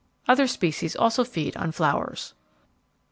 [0.27, 2.33] Other species also feed on flowers."